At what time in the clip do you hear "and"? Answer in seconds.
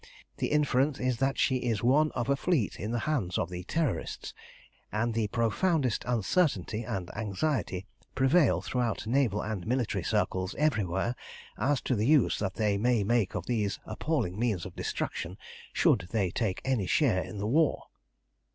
4.91-5.13, 6.83-7.15, 9.43-9.67